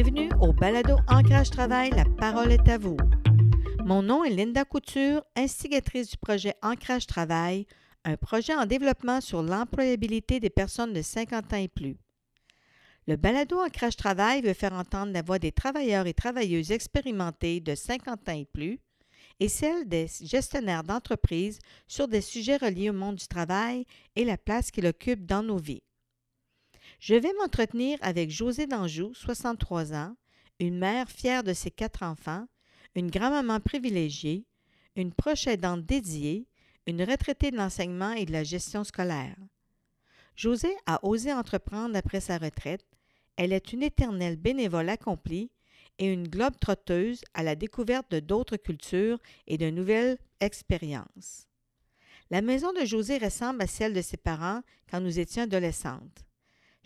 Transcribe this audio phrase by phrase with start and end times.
[0.00, 2.96] Bienvenue au Balado Ancrage Travail, la parole est à vous.
[3.84, 7.66] Mon nom est Linda Couture, instigatrice du projet Ancrage Travail,
[8.04, 11.96] un projet en développement sur l'employabilité des personnes de 50 ans et plus.
[13.08, 17.74] Le balado Ancrage Travail veut faire entendre la voix des travailleurs et travailleuses expérimentés de
[17.74, 18.78] 50 ans et plus
[19.40, 21.58] et celle des gestionnaires d'entreprises
[21.88, 25.58] sur des sujets reliés au monde du travail et la place qu'il occupe dans nos
[25.58, 25.82] vies.
[26.98, 30.16] Je vais m'entretenir avec Josée d'Anjou, 63 ans,
[30.58, 32.46] une mère fière de ses quatre enfants,
[32.96, 34.44] une grand-maman privilégiée,
[34.96, 36.48] une proche aidante dédiée,
[36.86, 39.36] une retraitée de l'enseignement et de la gestion scolaire.
[40.34, 42.84] Josée a osé entreprendre après sa retraite.
[43.36, 45.52] Elle est une éternelle bénévole accomplie
[45.98, 51.46] et une globe trotteuse à la découverte de d'autres cultures et de nouvelles expériences.
[52.30, 56.27] La maison de Josée ressemble à celle de ses parents quand nous étions adolescentes.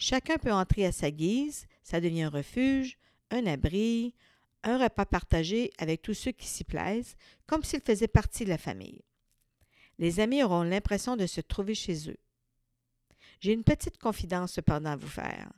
[0.05, 2.99] Chacun peut entrer à sa guise, ça devient un refuge,
[3.31, 4.17] un abri,
[4.65, 7.15] un repas partagé avec tous ceux qui s'y plaisent,
[7.47, 9.03] comme s'ils faisaient partie de la famille.
[10.01, 12.17] Les amis auront l'impression de se trouver chez eux.
[13.39, 15.53] J'ai une petite confidence cependant à vous faire.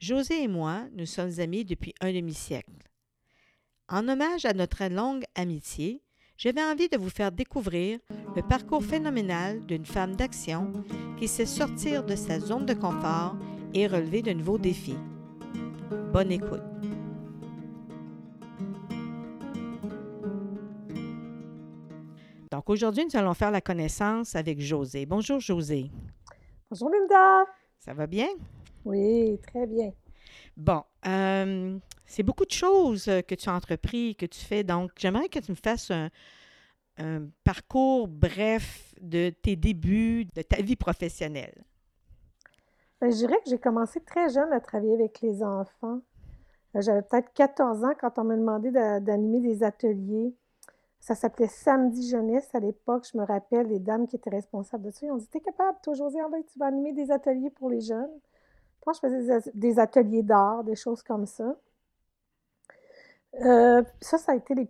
[0.00, 2.90] José et moi, nous sommes amis depuis un demi-siècle.
[3.88, 6.02] En hommage à notre longue amitié,
[6.36, 8.00] j'avais envie de vous faire découvrir
[8.36, 10.84] le parcours phénoménal d'une femme d'action
[11.18, 13.34] qui sait sortir de sa zone de confort
[13.74, 14.98] et relever de nouveaux défis.
[16.12, 16.62] Bonne écoute.
[22.50, 25.06] Donc aujourd'hui, nous allons faire la connaissance avec José.
[25.06, 25.90] Bonjour José.
[26.70, 27.44] Bonjour Linda.
[27.78, 28.28] Ça va bien?
[28.84, 29.92] Oui, très bien.
[30.56, 34.64] Bon, euh, c'est beaucoup de choses que tu as entrepris, que tu fais.
[34.64, 36.10] Donc, j'aimerais que tu me fasses un,
[36.98, 41.64] un parcours bref de tes débuts, de ta vie professionnelle.
[43.00, 46.00] Ben, je dirais que j'ai commencé très jeune à travailler avec les enfants.
[46.74, 50.34] Euh, j'avais peut-être 14 ans quand on m'a demandé d'animer des ateliers.
[50.98, 53.06] Ça s'appelait Samedi Jeunesse à l'époque.
[53.12, 55.78] Je me rappelle, les dames qui étaient responsables de ça, ils ont dit T'es capable,
[55.82, 56.18] toi, José,
[56.52, 58.10] tu vas animer des ateliers pour les jeunes.
[58.84, 61.56] Moi, je faisais des ateliers d'art, des choses comme ça.
[63.42, 64.68] Euh, ça, ça a été les,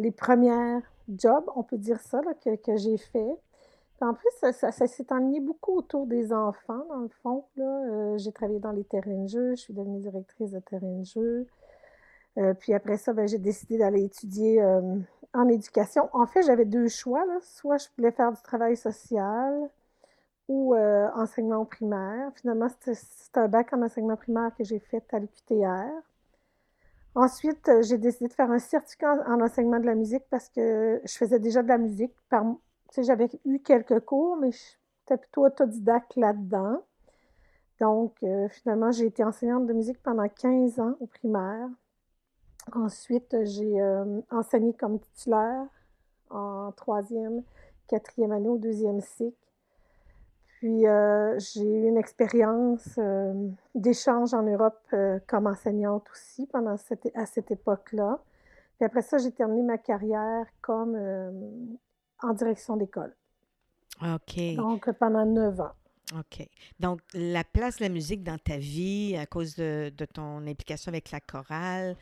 [0.00, 3.36] les premières jobs, on peut dire ça, que, que j'ai fait
[4.00, 7.44] en plus, ça, s'est enligné beaucoup autour des enfants, dans le fond.
[7.58, 11.04] Euh, j'ai travaillé dans les terrains de jeu, je suis devenue directrice de terrains de
[11.04, 11.46] jeu.
[12.38, 14.96] Euh, puis après ça, ben, j'ai décidé d'aller étudier euh,
[15.34, 16.08] en éducation.
[16.12, 17.24] En fait, j'avais deux choix.
[17.42, 19.68] Soit je voulais faire du travail social
[20.48, 22.32] ou enseignement primaire.
[22.36, 25.90] Finalement, c'est un bac en enseignement primaire que j'ai fait à l'UQTR.
[27.14, 31.16] Ensuite, j'ai décidé de faire un certificat en enseignement de la musique parce que je
[31.16, 32.44] faisais déjà de la musique par,
[32.96, 36.82] j'avais eu quelques cours, mais j'étais plutôt autodidacte là-dedans.
[37.80, 41.68] Donc, euh, finalement, j'ai été enseignante de musique pendant 15 ans au primaire.
[42.72, 45.66] Ensuite, j'ai euh, enseigné comme titulaire
[46.30, 47.42] en troisième,
[47.86, 49.36] quatrième année au deuxième cycle.
[50.58, 52.98] Puis, euh, j'ai eu une expérience
[53.76, 54.82] d'échange en Europe
[55.28, 56.74] comme enseignante aussi pendant
[57.14, 58.18] à cette époque-là.
[58.76, 60.96] Puis après ça, j'ai terminé ma carrière comme
[62.22, 63.14] en direction d'école.
[64.02, 64.54] OK.
[64.56, 65.72] Donc, pendant neuf ans.
[66.16, 66.48] OK.
[66.80, 71.10] Donc, la place de la musique dans ta vie, à cause de, ton implication avec
[71.10, 71.96] la chorale,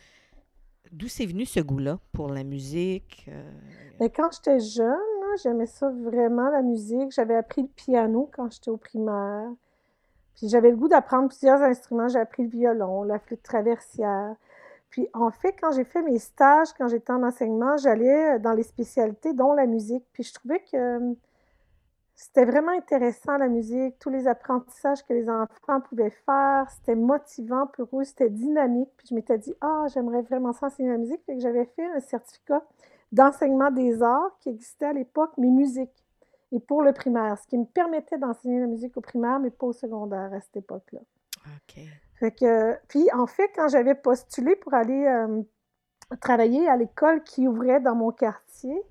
[0.92, 3.26] d'où c'est venu ce goût-là pour la musique?
[3.28, 3.50] Euh?
[3.98, 4.96] Ben, quand j'étais jeune,
[5.42, 7.12] j'aimais ça vraiment, la musique.
[7.12, 9.50] J'avais appris le piano quand j'étais au primaire.
[10.36, 12.08] Puis j'avais le goût d'apprendre plusieurs instruments.
[12.08, 14.36] J'ai appris le violon, la flûte traversière.
[14.90, 18.52] Puis en fait, quand j'ai fait mes stages, quand j'étais en enseignement, j'allais euh, dans
[18.52, 20.04] les spécialités, dont la musique.
[20.12, 21.14] Puis je trouvais que euh,
[22.14, 26.66] c'était vraiment intéressant, la musique, tous les apprentissages que les enfants pouvaient faire.
[26.70, 28.88] C'était motivant pour eux, c'était dynamique.
[28.96, 31.20] Puis je m'étais dit, ah, j'aimerais vraiment ça enseigner la musique.
[31.26, 32.62] Fait que j'avais fait un certificat
[33.12, 35.92] d'enseignement des arts qui existait à l'époque, mais musique.
[36.52, 39.66] Et pour le primaire, ce qui me permettait d'enseigner la musique au primaire, mais pas
[39.66, 41.00] au secondaire à cette époque-là.
[41.44, 41.82] OK.
[42.18, 45.42] Fait que, puis en fait, quand j'avais postulé pour aller euh,
[46.20, 48.82] travailler à l'école qui ouvrait dans mon quartier,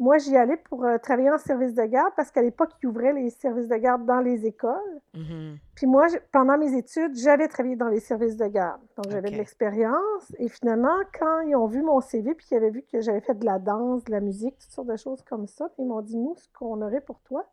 [0.00, 3.12] moi, j'y allais pour euh, travailler en service de garde parce qu'à l'époque, ils ouvraient
[3.12, 5.00] les services de garde dans les écoles.
[5.14, 5.56] Mm-hmm.
[5.76, 8.80] Puis moi, pendant mes études, j'avais travaillé dans les services de garde.
[8.96, 10.34] Donc, j'avais de l'expérience.
[10.38, 13.38] Et finalement, quand ils ont vu mon CV puis qu'ils avaient vu que j'avais fait
[13.38, 16.16] de la danse, de la musique, toutes sortes de choses comme ça, ils m'ont dit,
[16.16, 17.46] nous, ce qu'on aurait pour toi,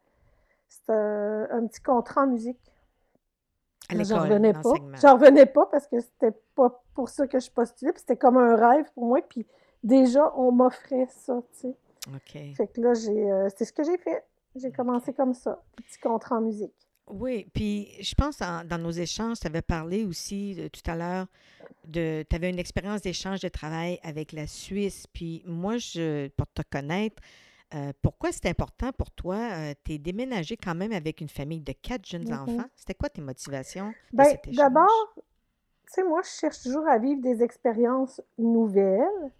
[0.67, 2.70] c'est un petit contrat en musique.
[3.99, 4.73] J'en revenais pas.
[5.01, 7.91] J'en revenais pas parce que c'était pas pour ça que je postulais.
[7.91, 9.19] Puis c'était comme un rêve pour moi.
[9.27, 9.45] Puis
[9.83, 11.75] déjà, on m'offrait ça, tu sais.
[12.07, 12.55] OK.
[12.55, 14.23] Fait que là, j'ai, euh, c'est ce que j'ai fait.
[14.55, 16.73] J'ai commencé comme ça, petit contrat en musique.
[17.07, 21.27] Oui, puis je pense dans nos échanges, tu avais parlé aussi tout à l'heure
[21.85, 25.07] de, tu avais une expérience d'échange de travail avec la Suisse.
[25.11, 27.21] Puis moi, je, pour te connaître,
[27.73, 29.35] euh, pourquoi c'est important pour toi?
[29.37, 32.33] Euh, tu es déménagé quand même avec une famille de quatre jeunes Mhm.
[32.33, 32.65] enfants.
[32.75, 34.57] C'était quoi tes motivations Ben, cet échange?
[34.57, 35.21] d'abord, tu
[35.87, 39.31] sais, moi, je cherche toujours à vivre des expériences nouvelles.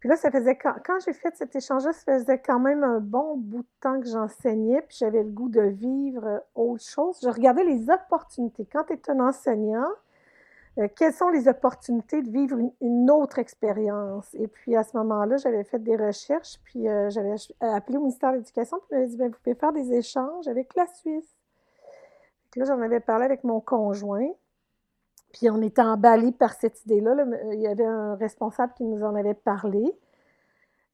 [0.00, 3.00] Puis là, ça faisait quand, quand j'ai fait cet échange-là, ça faisait quand même un
[3.00, 7.18] bon bout de temps que j'enseignais, puis j'avais le goût de vivre euh, autre chose.
[7.22, 8.66] Je regardais les opportunités.
[8.70, 9.88] Quand tu es un enseignant,
[10.78, 14.34] euh, quelles sont les opportunités de vivre une, autre expérience?
[14.34, 18.02] Et puis à ce moment-là, j'avais fait des recherches, puis euh, j'avais ach- appelé au
[18.02, 21.36] ministère de l'Éducation, puis m'avait dit, ben, vous pouvez faire des échanges avec la Suisse.
[22.56, 24.30] Là, j'en avais parlé avec mon conjoint.
[25.32, 27.14] Puis on était emballés par cette idée-là.
[27.14, 27.24] là.
[27.52, 29.94] Il y avait un responsable qui nous en avait parlé.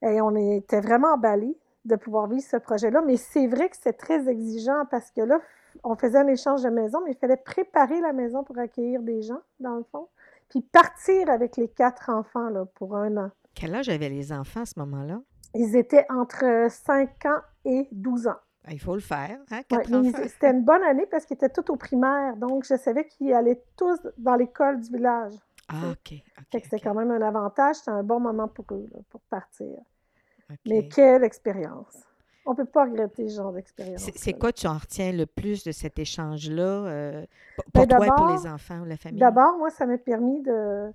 [0.02, 3.02] Et on était vraiment emballés de pouvoir vivre ce projet-là.
[3.06, 5.40] Mais c'est vrai que c'est très exigeant parce que là,
[5.84, 9.22] on faisait un échange de maison, mais il fallait préparer la maison pour accueillir des
[9.22, 10.08] gens, dans le fond.
[10.48, 13.30] Puis partir avec les quatre enfants là, pour un an.
[13.54, 15.20] Quel âge avaient les enfants à ce moment-là?
[15.54, 18.36] Ils étaient entre 5 ans et 12 ans.
[18.64, 19.62] Ah, Il faut le faire, hein?
[19.70, 22.36] Ouais, c'était une bonne année parce qu'ils étaient tous au primaire.
[22.36, 25.32] Donc, je savais qu'ils allaient tous dans l'école du village.
[25.68, 28.64] Ah, OK, OK, Fait que c'était quand même un avantage, c'était un bon moment pour
[28.72, 29.78] eux, là, pour partir.
[30.66, 32.04] Mais quelle expérience!
[32.44, 34.10] On peut pas regretter ce genre d'expérience.
[34.16, 37.24] C'est quoi tu en retiens le plus de cet échange-là euh,
[37.72, 39.20] pour Ben, toi et pour les enfants ou la famille?
[39.20, 40.92] D'abord, moi, ça m'a permis de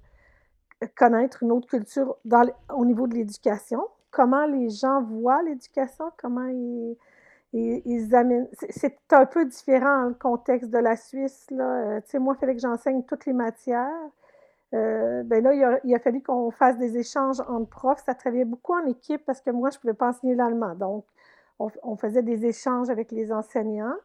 [0.95, 2.45] connaître une autre culture dans
[2.75, 3.81] au niveau de l'éducation.
[4.11, 6.95] Comment les gens voient l'éducation, comment ils,
[7.53, 8.47] ils, ils amènent.
[8.69, 11.47] c'est- un peu différent le contexte de la Suisse.
[11.51, 11.63] Là.
[11.63, 13.87] Euh, tu sais, moi, il fallait que j'enseigne toutes les matières.
[14.73, 18.03] Euh, ben là, il a, il a fallu qu'on fasse des échanges entre profs.
[18.05, 20.75] Ça travaillait beaucoup en équipe parce que moi, je ne pouvais pas enseigner l'allemand.
[20.75, 21.05] Donc,
[21.59, 23.95] on, faisait des échanges avec les enseignants.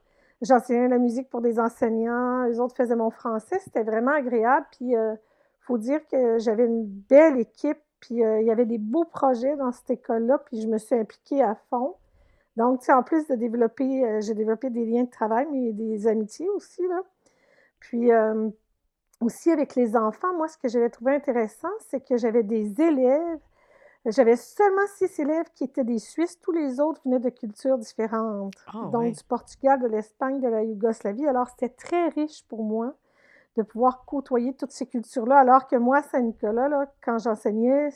[0.41, 2.45] J'enseignais la musique pour des enseignants.
[2.45, 3.59] Les autres faisaient mon français.
[3.61, 4.67] C'était vraiment agréable.
[4.73, 5.19] Puis, il
[5.61, 7.79] faut dire que j'avais une belle équipe.
[8.03, 10.39] Puis, euh, il y avait des beaux projets dans cette école-là.
[10.39, 11.95] Puis, je me suis impliquée à fond.
[12.57, 16.09] Donc, tu en plus de développer, euh, j'ai développé des liens de travail, mais des
[16.09, 17.01] amitiés aussi, là.
[17.79, 18.51] Puis, euh,
[19.21, 23.39] aussi avec les enfants, moi, ce que j'avais trouvé intéressant, c'est que j'avais des élèves.
[24.07, 26.41] J'avais seulement six élèves qui étaient des Suisses.
[26.41, 28.55] Tous les autres venaient de cultures différentes.
[28.67, 31.27] Ah, Donc, du Portugal, de l'Espagne, de la Yougoslavie.
[31.27, 32.95] Alors, c'était très riche pour moi
[33.57, 35.39] de pouvoir côtoyer toutes ces cultures-là.
[35.39, 37.91] Alors que moi, à Saint-Nicolas, quand j'enseignais,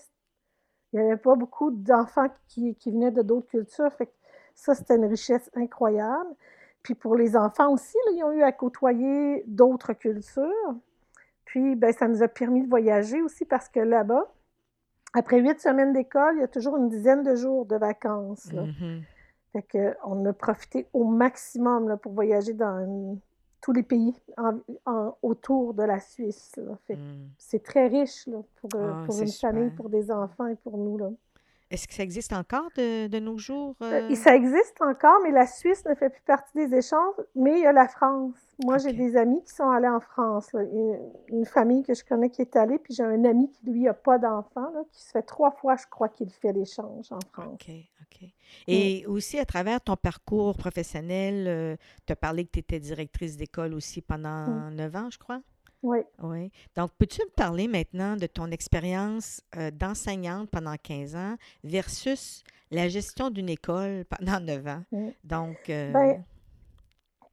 [0.93, 3.93] il n'y avait pas beaucoup d'enfants qui, qui venaient de d'autres cultures.
[3.95, 4.13] Fait que
[4.55, 6.31] ça, c'était une richesse incroyable.
[6.83, 10.75] Puis pour les enfants aussi, là, ils ont eu à côtoyer d'autres cultures.
[11.47, 14.33] Puis, ben, ça nous a permis de voyager aussi parce que là-bas,
[15.19, 18.53] après huit semaines d'école, il y a toujours une dizaine de jours de vacances.
[18.53, 18.63] là.
[18.63, 19.03] Mhm.
[19.53, 23.19] Fait que on a profité au maximum là, pour voyager dans
[23.63, 26.53] tous les pays en- en- autour de la Suisse.
[26.89, 26.95] Mm.
[27.39, 30.77] c'est très riche là, pour, euh, Ah, pour une famille, pour des enfants et pour
[30.79, 30.99] nous.
[30.99, 31.11] Là.
[31.71, 33.75] Est-ce que ça existe encore de, de nos jours?
[33.83, 34.15] Euh, euh?
[34.15, 37.67] ça existe encore, mais la Suisse ne fait plus partie des échanges, mais il y
[37.67, 38.37] a la France.
[38.65, 40.53] Moi, j'ai des amis qui sont allés en France.
[40.53, 40.63] là.
[40.63, 40.99] Une,
[41.29, 43.95] une famille que je connais qui est allée, puis j'ai un ami qui, lui, n'a
[43.95, 47.55] pas d'enfant, qui se fait trois fois, je crois, qu'il fait l'échange en France.
[47.55, 47.71] OK,
[48.03, 48.29] OK.
[48.67, 51.77] Et aussi, à travers ton parcours professionnel,
[52.07, 55.43] tu as parlé que tu étais directrice d'école aussi pendant neuf ans, je crois?
[55.83, 55.99] Oui.
[56.23, 56.51] Oui.
[56.75, 62.89] Donc, peux-tu me parler maintenant de ton expérience euh, d'enseignante pendant 15 ans versus la
[62.89, 64.83] gestion d'une école pendant 9 ans?
[64.91, 65.09] Mm.
[65.25, 66.25] Donc, euh, Ben,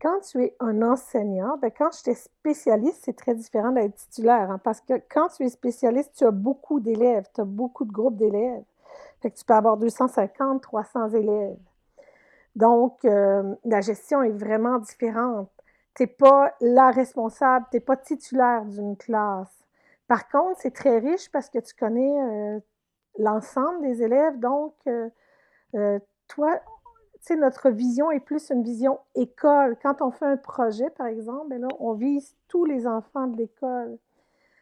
[0.03, 4.59] quand tu es un enseignant, ben, quand j'étais spécialiste, c'est très différent d'être titulaire, hein,
[4.61, 8.17] parce que quand tu es spécialiste, tu as beaucoup d'élèves, tu as beaucoup de groupes
[8.17, 8.63] d'élèves.
[9.21, 11.57] Fait que tu peux avoir 250, 300 élèves.
[12.57, 15.49] Donc, euh, la gestion est vraiment différente.
[15.95, 19.63] Tu n'es pas la responsable, tu n'es pas titulaire d'une classe.
[20.09, 22.59] Par contre, c'est très riche parce que tu connais euh,
[23.19, 24.37] l'ensemble des élèves.
[24.39, 26.59] Donc, euh, toi,
[27.31, 29.77] notre vision est plus une vision école.
[29.81, 33.97] Quand on fait un projet, par exemple, ben on vise tous les enfants de l'école.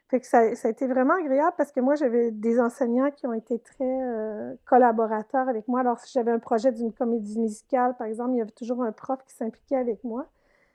[0.10, 3.34] Fait que ça, a été vraiment agréable parce que moi, j'avais des enseignants qui ont
[3.34, 5.80] été très euh, collaborateurs avec moi.
[5.80, 8.92] Alors, si j'avais un projet d'une comédie musicale, par exemple, il y avait toujours un
[8.92, 10.28] prof qui s'impliquait avec moi.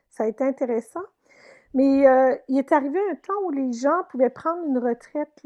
[0.09, 1.03] Ça a été intéressant.
[1.75, 5.43] Mais euh, il est arrivé un temps où les gens pouvaient prendre une retraite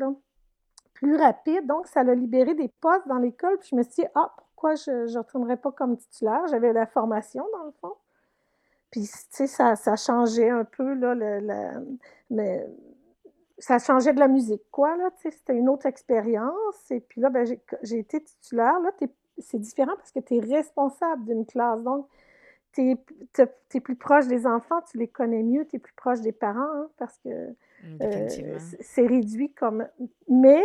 [0.93, 1.67] plus rapide.
[1.67, 3.57] Donc, ça a libéré des postes dans l'école.
[3.59, 6.45] Puis je me suis dit, ah, pourquoi je ne retournerais pas comme titulaire?
[6.47, 7.95] J'avais la formation, dans le fond.
[8.91, 11.97] Puis, tu sais, ça, ça changeait un peu, là, le,
[12.29, 12.67] mais
[13.57, 16.91] ça changeait de la musique, quoi, là, tu sais, c'était une autre expérience.
[16.91, 17.43] Et puis là, ben,
[17.81, 18.79] j'ai été titulaire.
[18.81, 18.91] Là,
[19.39, 21.81] c'est différent parce que tu es responsable d'une classe.
[21.81, 22.07] Donc,
[22.73, 26.31] tu es, plus proche des enfants, tu les connais mieux, tu es plus proche des
[26.31, 29.87] parents, hein, parce que Mmh, euh, c'est réduit comme...
[30.29, 30.61] Mais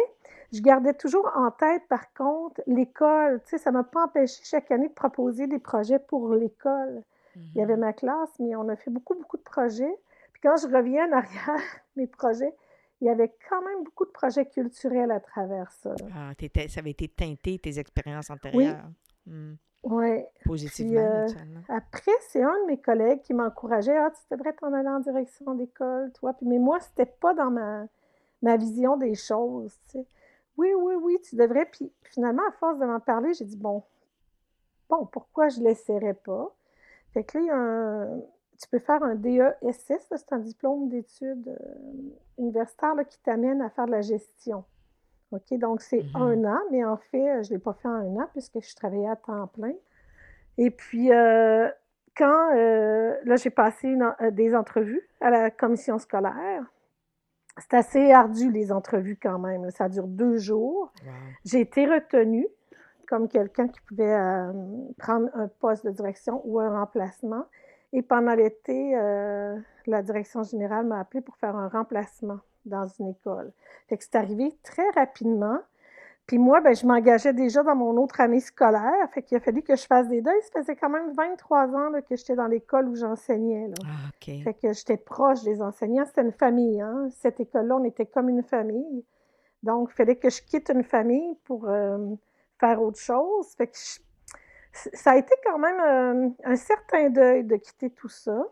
[0.52, 3.40] je gardais toujours en tête, par contre, l'école.
[3.44, 7.02] Tu sais, ça ne m'a pas empêché chaque année de proposer des projets pour l'école.
[7.36, 9.94] Il y avait mmh ma classe, mais on a fait beaucoup, beaucoup de projets.
[10.32, 11.60] Puis quand je reviens en arrière,
[11.96, 12.54] mes projets,
[13.02, 15.94] il y avait quand même beaucoup de projets culturels à travers ça.
[16.14, 16.32] Ah,
[16.68, 18.88] ça avait été teinté, tes expériences antérieures.
[19.26, 19.32] Oui.
[19.32, 19.54] Mmh.
[19.88, 20.24] Oui.
[20.44, 21.28] Positivement, euh,
[21.68, 25.54] Après, c'est un de mes collègues qui m'encourageait Ah, tu devrais t'en aller en direction
[25.54, 26.32] d'école, toi.
[26.32, 27.86] Puis, mais moi, c'était pas dans ma,
[28.42, 29.78] ma vision des choses.
[29.88, 30.06] Tu sais.
[30.56, 31.66] Oui, oui, oui, tu devrais.
[31.66, 33.84] Puis finalement, à force de m'en parler, j'ai dit Bon,
[34.90, 36.52] bon, pourquoi je ne l'essaierais pas?
[37.12, 38.08] Fait que là,
[38.60, 43.86] tu peux faire un DESS, c'est un diplôme d'études euh, universitaires qui t'amène à faire
[43.86, 44.64] de la gestion.
[45.32, 47.92] OK, donc c'est mmh un an, mais en fait, je ne l'ai pas fait en
[47.92, 49.72] un an puisque je travaillais à temps plein.
[50.58, 51.68] Et puis, euh,
[52.16, 56.64] quand, euh, là, j'ai passé euh, des entrevues à la commission scolaire,
[57.58, 59.70] c'est assez ardu, les entrevues quand même.
[59.70, 60.92] Ça dure deux jours.
[61.44, 62.46] J'ai été retenue
[63.08, 64.18] comme quelqu'un qui pouvait
[64.98, 67.46] prendre un poste de direction ou un remplacement.
[67.94, 68.92] Et pendant l'été,
[69.86, 73.52] la direction générale m'a appelé pour faire un remplacement dans une école.
[73.88, 75.58] Fait que c'est arrivé très rapidement.
[76.26, 79.08] Puis moi, ben, je m'engageais déjà dans mon autre année scolaire.
[79.12, 80.42] Fait qu'il a fallu que je fasse des deuils.
[80.52, 83.70] Ça faisait quand même 23 ans que j'étais dans l'école où j'enseignais.
[83.84, 86.04] Ah, Fait que j'étais proche des enseignants.
[86.04, 86.80] C'était une famille.
[86.80, 87.08] Hein?
[87.10, 89.04] Cette école-là, on était comme une famille.
[89.62, 92.14] Donc, il fallait que je quitte une famille pour euh,
[92.58, 93.46] faire autre chose.
[93.56, 93.76] Fait que
[94.72, 98.44] ça a été quand même euh, un certain deuil de quitter tout ça.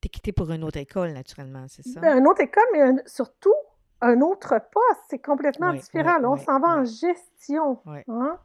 [0.00, 2.00] T'es quitté pour une autre école, naturellement, c'est ça?
[2.00, 3.54] Ben, une autre école, mais surtout
[4.00, 5.00] un autre poste.
[5.08, 6.18] C'est complètement différent.
[6.18, 7.78] Là, on s'en va en gestion.
[7.86, 8.38] Hein.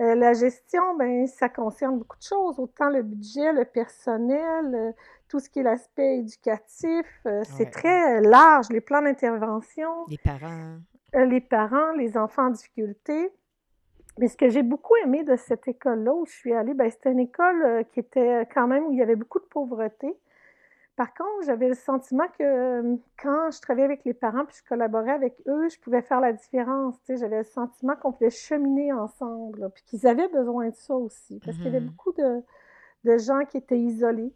[0.00, 4.92] Euh, la gestion, ben, ça concerne beaucoup de choses, autant le budget, le personnel, euh,
[5.28, 7.06] tout ce qui est l'aspect éducatif.
[7.26, 10.06] Euh, c'est très large, les plans d'intervention.
[10.08, 10.76] Les parents.
[11.14, 13.32] les parents, les enfants en difficulté.
[14.18, 17.10] Mais ce que j'ai beaucoup aimé de cette école-là où je suis allée, ben, c'était
[17.10, 20.16] une école qui était quand même où il y avait beaucoup de pauvreté.
[20.98, 24.68] Par contre, j'avais le sentiment que euh, quand je travaillais avec les parents puis je
[24.68, 26.96] collaborais avec eux, je pouvais faire la différence.
[27.08, 31.38] J'avais le sentiment qu'on pouvait cheminer ensemble, puis qu'ils avaient besoin de ça aussi.
[31.38, 31.90] Parce qu'il y avait mm-hmm.
[31.90, 34.32] beaucoup de, gens qui étaient isolés,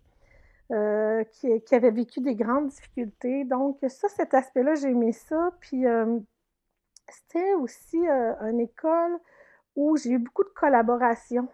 [0.70, 3.42] euh, qui, avaient vécu des grandes difficultés.
[3.42, 5.50] Donc, ça, cet aspect-là, j'ai aimé ça.
[5.58, 6.20] Puis, euh,
[7.08, 9.18] c'était aussi une école
[9.74, 11.48] où j'ai eu beaucoup de collaboration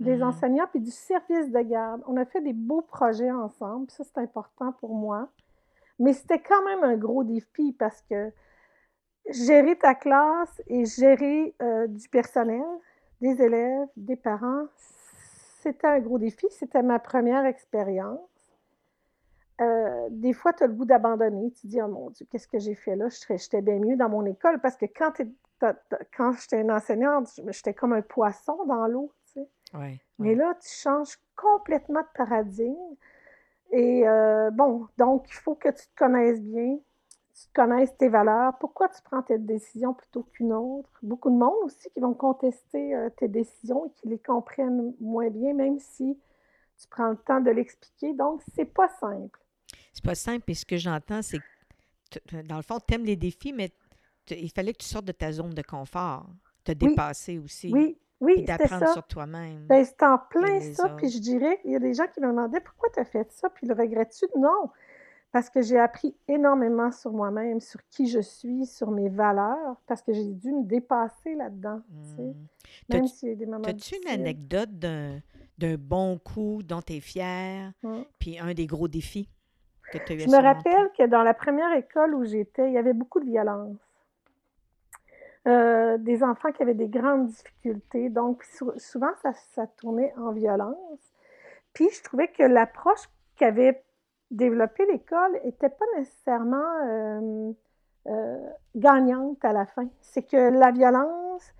[0.00, 2.02] des mmh enseignants puis du service de garde.
[2.06, 5.28] On a fait des beaux projets ensemble, ça c'est important pour moi.
[5.98, 8.32] Mais c'était quand même un gros défi parce que
[9.30, 12.64] gérer ta classe et gérer euh, du personnel,
[13.20, 14.66] des élèves, des parents,
[15.64, 16.46] c'était un gros défi.
[16.50, 18.18] C'était ma première expérience.
[19.60, 21.52] Euh, des fois, tu as le goût d'abandonner.
[21.52, 23.06] Tu dis, oh mon Dieu, qu'est-ce que j'ai fait là?
[23.08, 25.12] J'étais bien mieux dans mon école parce que quand,
[26.16, 29.12] quand j'étais une enseignante, j'étais comme un poisson dans l'eau.
[30.18, 32.96] Mais là, tu changes complètement de paradigme.
[33.72, 36.78] Et euh, bon, donc, il faut que tu te connaisses bien,
[37.34, 38.56] tu connaisses tes valeurs.
[38.58, 40.90] Pourquoi tu prends telle décision plutôt qu'une autre?
[41.02, 45.28] Beaucoup de monde aussi qui vont contester euh, tes décisions et qui les comprennent moins
[45.30, 46.16] bien, même si
[46.78, 48.14] tu prends le temps de l'expliquer.
[48.14, 49.40] Donc, c'est pas simple.
[49.92, 50.48] C'est pas simple.
[50.48, 51.40] Et ce que j'entends, c'est
[52.10, 53.72] que, dans le fond, tu aimes les défis, mais
[54.30, 56.28] il fallait que tu sortes de ta zone de confort,
[56.62, 57.72] te dépasser aussi.
[57.72, 59.66] Oui, oui, d'apprendre sur toi-même.
[59.66, 60.88] Ben, c'est en plein ça.
[60.90, 63.30] Puis je dirais, il y a des gens qui me demandaient pourquoi tu as fait
[63.32, 64.26] ça, puis le regrettes-tu?
[64.38, 64.70] Non,
[65.34, 70.00] parce que j'ai appris énormément sur moi-même, sur qui je suis, sur mes valeurs, parce
[70.00, 71.80] que j'ai dû me dépasser là-dedans.
[71.90, 72.32] Mmh.
[72.90, 77.00] Même s'il y a des moments As-tu une anecdote d'un bon coup dont tu es
[77.00, 78.02] fier, mmh.
[78.20, 79.28] puis un des gros défis
[79.92, 82.74] que tu as eu Je me rappelle que dans la première école où j'étais, il
[82.74, 83.76] y avait beaucoup de violence.
[85.46, 88.08] Euh, des enfants qui avaient des grandes difficultés.
[88.08, 88.42] Donc,
[88.78, 89.10] souvent,
[89.54, 91.12] ça, tournait en violence.
[91.74, 93.84] Puis, je trouvais que l'approche qu'avait
[94.30, 97.52] développée l'école n'était pas nécessairement euh,
[98.06, 98.38] euh,
[98.74, 99.86] gagnante à la fin.
[100.00, 101.52] C'est que la violence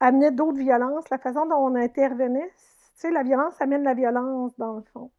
[0.00, 1.08] amenait d'autres violences.
[1.08, 5.10] La façon dont on intervenait, tu sais, la violence amène la violence, dans le fond.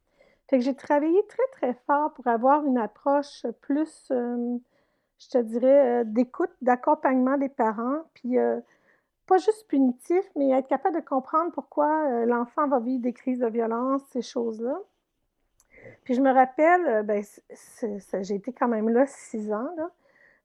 [0.47, 4.11] Fait que j'ai travaillé très, très fort pour avoir une approche plus
[5.21, 8.59] je te dirais, euh, d'écoute, d'accompagnement des parents, puis euh,
[9.27, 13.39] pas juste punitif, mais être capable de comprendre pourquoi euh, l'enfant va vivre des crises
[13.39, 14.77] de violence, ces choses-là.
[16.03, 17.23] Puis je me rappelle, ben,
[18.21, 19.69] j'ai été quand même là six ans.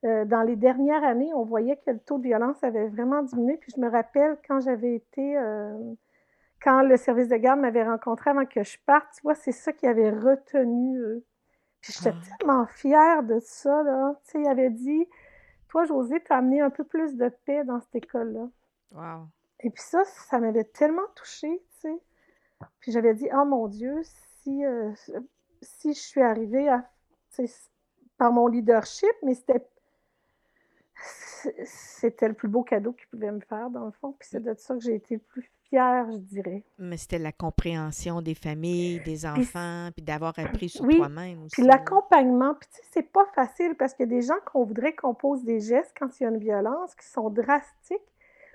[0.03, 3.59] dans les dernières années, on voyait que le taux de violence avait vraiment diminué.
[3.59, 5.37] Puis je me rappelle quand j'avais été,
[6.63, 9.75] quand le service de garde m'avait rencontré avant que je parte, tu vois, c'est ça
[9.75, 11.23] qui avait retenu eux.
[11.87, 12.37] Puis j'étais Ah.
[12.39, 14.15] tellement fière de ça, là.
[14.25, 15.07] Tu sais, il avait dit,
[15.69, 18.49] toi, José, t'as amené un peu plus de paix dans cette école-là.
[18.93, 19.29] Wow.
[19.61, 21.97] Et puis ça, ça m'avait tellement touchée, tu sais.
[22.81, 24.91] Puis j'avais dit, oh mon Dieu, si, euh,
[25.63, 26.91] si je suis arrivée à,
[28.19, 29.65] par mon leadership, mais c'était
[31.65, 34.13] c'était le plus beau cadeau qu'il pouvait me faire, dans le fond.
[34.19, 36.65] Puis c'est de ça que j'ai été plus fière, je dirais.
[36.79, 41.43] Mais c'était la compréhension des familles, des Puis, enfants, puis d'avoir appris sur oui, toi-même
[41.53, 41.69] puis aussi.
[41.69, 41.77] là.
[41.77, 44.95] l'accompagnement, puis tu sais, c'est pas facile parce qu'il y a des gens qu'on voudrait
[44.95, 47.99] qu'on pose des gestes quand il y a une violence qui sont drastiques.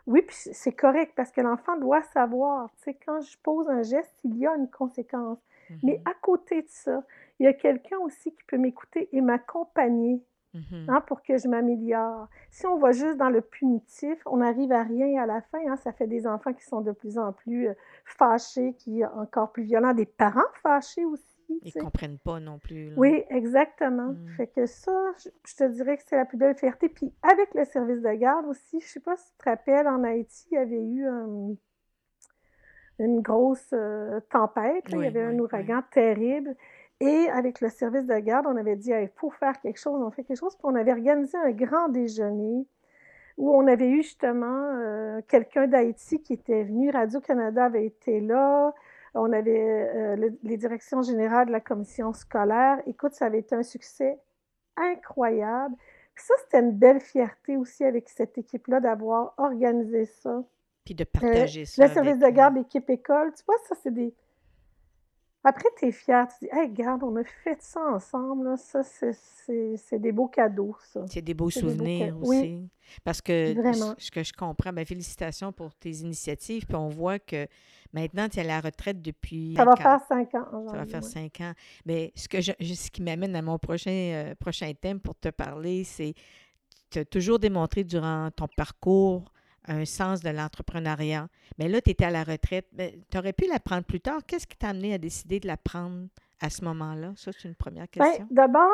[0.08, 3.84] Oui, puis c'est correct parce que l'enfant doit savoir, tu sais, quand je pose un
[3.84, 5.40] geste, il y a une conséquence.
[5.84, 7.04] Mais Mhm, à côté de ça,
[7.40, 10.24] il y a quelqu'un aussi qui peut m'écouter et m'accompagner
[10.54, 10.86] mhm.
[10.90, 12.28] hein, pour que je m'améliore.
[12.50, 15.60] Si on va juste dans le punitif, on n'arrive à rien à la fin.
[15.70, 15.78] hein.
[15.78, 17.74] Ça fait des enfants qui sont de plus en plus euh,
[18.06, 21.26] fâchés, qui encore plus violents, des parents fâchés aussi.
[21.64, 21.80] Ils sais.
[21.82, 22.90] comprennent pas non plus.
[22.90, 22.94] là.
[22.96, 24.14] Oui, exactement.
[24.14, 24.28] Mm.
[24.38, 24.92] Fait que ça,
[25.22, 26.88] je, je te dirais que c'est la plus belle fierté.
[26.88, 30.02] Puis avec le service de garde aussi, je sais pas si tu te rappelles, en
[30.04, 31.54] Haïti, il y avait eu euh,
[33.00, 34.90] une grosse euh, tempête.
[34.90, 34.92] là.
[34.92, 35.40] Il y Oui, avait un oui.
[35.42, 36.56] ouragan terrible.
[37.02, 40.12] Et avec le service de garde, on avait dit, il faut faire quelque chose, on
[40.12, 40.56] fait quelque chose.
[40.56, 42.66] Puis on avait organisé un grand déjeuner
[43.38, 46.92] où on avait eu justement euh, quelqu'un d'Haïti qui était venu.
[46.92, 48.74] Radio-Canada avait été là.
[49.16, 52.78] On avait euh, le- les directions générales de la commission scolaire.
[52.86, 54.20] Écoute, ça avait été un succès
[54.78, 55.76] incroyable.
[56.14, 60.44] Puis ça, c'était une belle fierté aussi avec cette équipe-là d'avoir organisé ça.
[60.86, 63.76] Puis de Euh, partager ça le service de euh, garde, l'équipe école, tu vois, ça,
[63.82, 64.14] c'est des...
[65.44, 68.58] Après, tu es fier, tu dis, hey, regarde, on a fait ça ensemble, là.
[68.58, 71.04] ça, c'est- c'est c'est des beaux cadeaux, ça.
[71.08, 72.16] C'est des beaux C'est des beaux souvenirs.
[72.22, 72.70] Oui, aussi.
[73.04, 73.96] Parce que vraiment.
[73.98, 76.66] ce que je comprends, ben, félicitations pour tes initiatives.
[76.68, 77.48] Puis on voit que
[77.92, 79.76] maintenant, tu es à la retraite depuis Ça va ans.
[79.78, 81.10] faire cinq ans Ça va faire ouais.
[81.10, 81.54] cinq ans.
[81.86, 85.30] Mais ce, que je- ce qui m'amène à mon prochain, euh, prochain thème pour te
[85.30, 86.14] parler, c'est
[86.92, 89.32] tu as toujours démontré durant ton parcours
[89.68, 91.28] un sens de l'entrepreneuriat.
[91.58, 92.68] Mais là, tu étais à la retraite.
[93.10, 94.22] tu aurais pu la prendre plus tard.
[94.26, 96.08] Qu'est-ce qui t'a amené à décider de la prendre
[96.42, 97.14] à ce moment-là?
[97.16, 98.28] Ça, c'est une première Ben, question.
[98.32, 98.70] d'abord,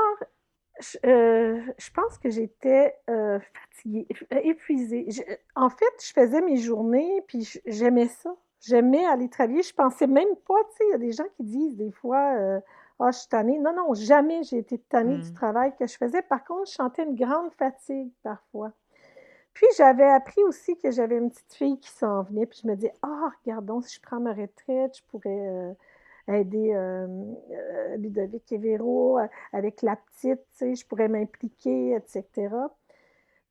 [0.80, 3.40] je, euh, je pense que j'étais euh,
[3.74, 4.08] fatiguée,
[4.44, 5.06] épuisée.
[5.10, 5.22] Je-
[5.56, 8.34] en fait, je faisais mes journées, puis j'aimais ça.
[8.62, 9.62] J'aimais aller travailler.
[9.64, 12.34] Je pensais même pas, tu sais, il y a des gens qui disent des fois,
[12.38, 12.60] euh,
[13.00, 13.60] ah, je suis tannée.
[13.60, 15.34] Non, non, jamais j'ai été tannée du Mm.
[15.34, 16.22] travail que je faisais.
[16.24, 18.72] Par contre, je sentais une grande fatigue parfois.
[19.58, 22.76] Puis j'avais appris aussi que j'avais une petite fille qui s'en venait, puis je me
[22.76, 25.74] disais, ah, regardons, si je prends ma retraite, je pourrais euh,
[26.28, 27.08] aider euh,
[27.50, 32.50] euh, Ludovic et Véro euh, avec la petite, tu sais, je pourrais m'impliquer, etc.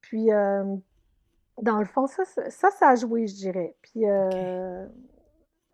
[0.01, 3.75] Puis, dans le fond, ça, ça, a joué, je dirais.
[3.83, 4.09] Puis, OK.
[4.09, 4.87] euh,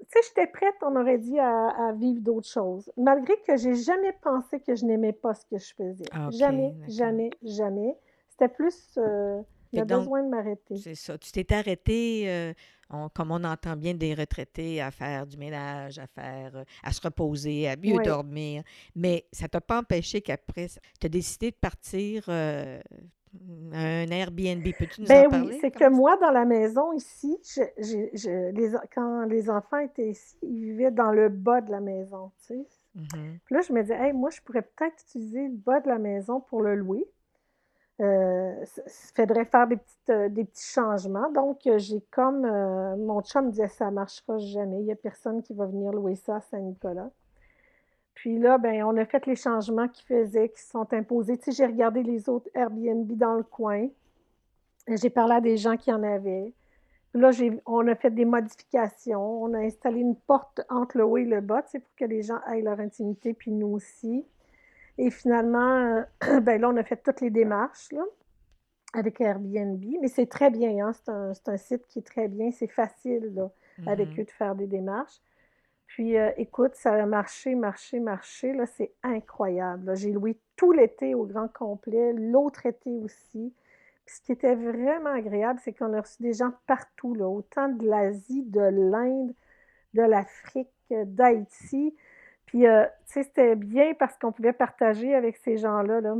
[0.01, 2.90] tu sais, j'étais prête, on aurait dit, à, à vivre d'autres choses.
[2.97, 6.07] Malgré que j'ai jamais pensé que je n'aimais pas ce que je faisais.
[6.11, 7.99] Ah, Jamais, jamais, jamais.
[8.31, 8.99] C'était plus
[9.73, 10.77] le que donc, besoin de m'arrêter.
[10.77, 11.17] c'est ça.
[11.19, 12.53] Tu t'es arrêté, euh,
[12.91, 16.93] on- comme on entend bien des retraités, à faire du ménage, à faire, euh, à
[16.93, 18.03] se reposer, à mieux Oui.
[18.05, 18.63] dormir.
[18.95, 20.69] Mais ça t'a pas empêché qu'après,
[21.01, 22.81] tu as décidé de partir euh,
[23.73, 24.63] un Airbnb.
[24.79, 25.59] Peux-tu nous en Ben oui, parler?
[25.61, 30.11] c'est que moi, dans la maison ici, je, je- je- les, quand les enfants étaient
[30.11, 32.67] ici, ils vivaient dans le bas de la maison, tu sais.
[32.95, 33.39] Mhm.
[33.47, 35.99] Puis là, je me disais, hey, moi, je pourrais peut-être utiliser le bas de la
[35.99, 37.07] maison pour le louer.
[38.03, 38.65] Euh,
[39.15, 39.79] faudrait faire des,
[40.11, 41.31] euh, des petits changements.
[41.31, 44.81] Donc, euh, j'ai comme, euh, mon chum disait, ça marchera jamais.
[44.81, 47.11] Il n'y a personne qui va venir louer ça à Saint-Nicolas.
[48.15, 51.38] Puis là, ben, on a fait les changements qui faisaient, qui sont imposés.
[51.38, 53.88] Tu sais, j'ai regardé les autres Airbnb dans le coin.
[54.88, 56.53] J'ai parlé à des gens qui en avaient.
[57.12, 57.31] Puis là,
[57.67, 59.43] on a fait des modifications.
[59.43, 62.41] On a installé une porte entre le haut et le bas, pour que les gens
[62.53, 64.25] aient leur intimité, puis nous aussi.
[64.98, 68.05] Et finalement, euh, ben là, on a fait toutes les démarches, là,
[68.94, 69.83] avec Airbnb.
[70.00, 70.92] Mais c'est très bien, hein?
[70.94, 72.50] C'est un, un site qui est très bien.
[72.52, 73.50] C'est facile, là,
[73.87, 74.20] avec Mhm.
[74.20, 75.20] eux de faire des démarches.
[75.87, 78.52] Puis, euh, écoute, ça a marché, marché, marché.
[78.55, 79.96] Là, c'est incroyable.
[79.96, 83.55] J'ai loué tout l'été au grand complet, l'autre été aussi.
[84.07, 87.68] Puis, ce qui était vraiment agréable, c'est qu'on a reçu des gens partout, là, autant
[87.68, 89.35] de l'Asie, de l'Inde,
[89.94, 91.94] de l'Afrique, euh, d'Haïti.
[92.53, 96.15] Puis, euh, tu sais, c'était bien parce qu'on pouvait partager avec ces gens-là, là,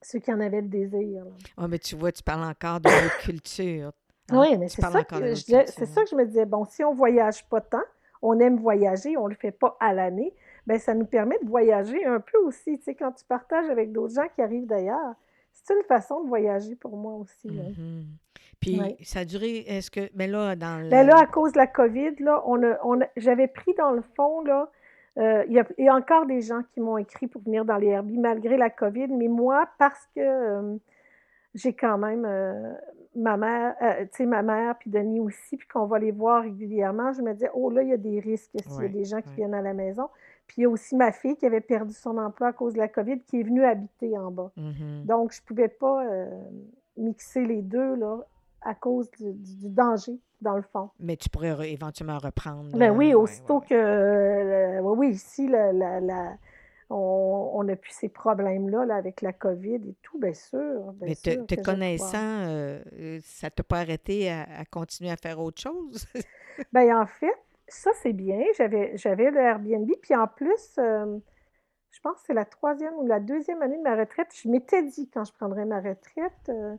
[0.00, 1.26] ceux qui en avaient le désir.
[1.26, 1.30] là.
[1.58, 3.92] Ah, mais tu vois, tu parles encore de notre culture.
[4.30, 4.40] hein?
[4.40, 5.34] Oui, mais c'est ça que je
[5.66, 7.82] c'est ça que je me disais, bon, si on voyage pas tant,
[8.22, 10.32] on aime voyager, on le fait pas à l'année,
[10.66, 13.92] ben ça nous permet de voyager un peu aussi, tu sais, quand tu partages avec
[13.92, 15.14] d'autres gens qui arrivent d'ailleurs.
[15.52, 17.64] C'est une façon de voyager pour moi aussi, là.
[17.76, 18.06] Mhm.
[18.58, 21.22] Puis ça a duré, est-ce que, mais là, dans Ben là, le...
[21.22, 24.40] à cause de la COVID, là, on a, on a- j'avais pris dans le fond,
[24.44, 24.70] là,
[25.18, 27.64] euh, il y a, il y a encore des gens qui m'ont écrit pour venir
[27.64, 30.76] dans les Airbnb malgré la COVID, mais moi, parce que euh,
[31.54, 32.72] j'ai quand même euh,
[33.14, 37.12] ma mère, tu sais, ma mère, puis Denis aussi, puis qu'on va les voir régulièrement,
[37.12, 39.20] je me disais, oh là, il y a des risques s'il y a des gens
[39.20, 40.08] qui viennent à la maison.
[40.46, 42.78] Puis il y a aussi ma fille qui avait perdu son emploi à cause de
[42.78, 44.50] la COVID, qui est venue habiter en bas.
[44.56, 45.04] Mhm.
[45.04, 46.04] Donc, je ne pouvais pas
[46.96, 48.20] mixer les deux, là,
[48.64, 49.34] à cause du,
[49.70, 50.90] danger, dans le fond.
[50.98, 52.70] Mais tu pourrais re- éventuellement reprendre.
[52.72, 56.36] Ben euh, oui, ouais, aussitôt ouais, que, euh, oui, oui, ici, la, la- la-
[56.90, 61.08] on, on a plus ces problèmes-là là, avec la COVID et tout, bien sûr, bien
[61.08, 65.40] Mais te, sûr connaissant, euh, euh, ça t'a pas arrêté à, à continuer à faire
[65.40, 66.06] autre chose?
[66.72, 67.34] Ben, en fait,
[67.68, 68.42] ça, c'est bien.
[68.56, 71.18] J'avais, j'avais le Airbnb, puis en plus, euh,
[71.90, 74.28] je pense que c'est la troisième ou la deuxième année de ma retraite.
[74.34, 76.76] Je m'étais dit, quand je prendrais ma retraite, euh,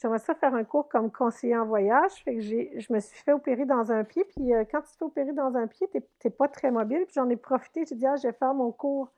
[0.00, 2.12] j'aimerais ça faire un cours comme conseiller en voyage.
[2.26, 5.32] Je me suis fait opérer dans un pied, puis euh, quand tu te fais opérer
[5.32, 7.04] dans un pied, tu n'es pas très mobile.
[7.06, 9.10] Puis j'en ai profité, j'ai dit, ah, je vais faire mon cours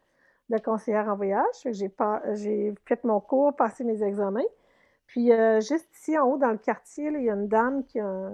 [0.51, 1.45] de conseillère en voyage.
[1.65, 4.43] J'ai, fait mon cours, passé mes examens.
[5.07, 8.01] Puis euh, juste ici en haut dans le quartier, il y a une dame qui
[8.01, 8.31] a,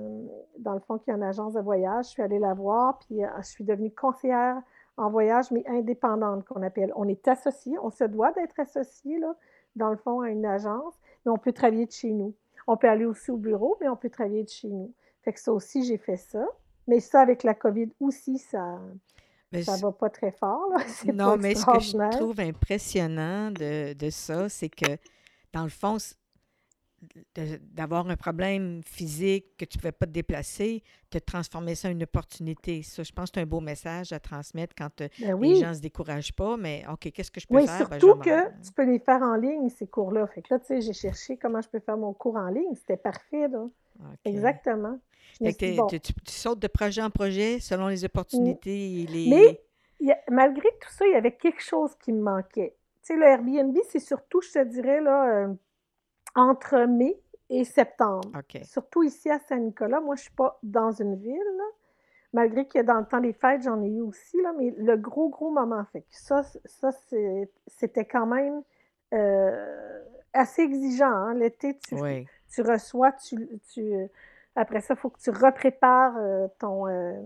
[0.58, 2.06] dans le fond, qui a une agence de voyage.
[2.06, 4.60] Je suis allée la voir, puis euh, je suis devenue conseillère
[4.96, 6.92] en voyage, mais indépendante qu'on appelle.
[6.96, 9.20] On est associé, on se doit d'être associé,
[9.76, 12.34] dans le fond, à une agence, mais on peut travailler de chez nous.
[12.66, 14.92] On peut aller aussi au bureau, mais on peut travailler de chez nous.
[15.22, 16.44] Fait que ça aussi, j'ai fait ça.
[16.86, 18.78] Mais ça, avec la COVID aussi, ça
[19.52, 20.78] je- va pas très fort, là.
[21.14, 24.96] Non, pas mais ce que je trouve impressionnant de, de ça, c'est que,
[25.52, 25.96] dans le fond,
[27.74, 31.90] d'avoir un problème physique, que tu ne pouvais pas te déplacer, de transformer ça en
[31.92, 32.82] une opportunité.
[32.82, 35.70] Ça, je pense que c'est un beau message à transmettre quand euh, Ben les gens
[35.70, 37.88] ne se découragent pas, mais OK, qu'est-ce que je peux Oui, faire?
[37.88, 40.26] Ben, surtout que tu peux les faire en ligne, ces cours-là.
[40.28, 42.74] Fait que là, tu sais, j'ai cherché comment je peux faire mon cours en ligne.
[42.74, 43.66] C'était parfait, là.
[44.24, 44.98] Exactement.
[45.38, 45.86] Fait que dit, bon.
[45.86, 49.28] tu, sautes de projet en projet selon les opportunités les...
[49.30, 52.76] Mais a- malgré tout ça, il y avait quelque chose qui me manquait.
[53.02, 55.54] Tu sais, le Airbnb, c'est surtout, je te dirais, là, euh,
[56.34, 57.18] entre mai
[57.50, 58.30] et septembre.
[58.62, 60.00] Surtout ici à Saint-Nicolas.
[60.00, 61.64] Moi, je ne suis pas dans une ville, là.
[62.34, 65.28] Malgré que dans le temps des fêtes, j'en ai eu aussi, là, mais le gros,
[65.28, 66.90] gros moment, fait que ça, ça
[67.66, 68.62] c'était quand même
[69.12, 71.12] euh, assez exigeant.
[71.12, 71.34] hein.
[71.34, 72.26] L'été, tu, Oui.
[72.50, 73.36] tu reçois, tu,
[73.74, 74.08] tu-
[74.56, 77.20] après ça, il faut que tu reprépares euh, ton, euh,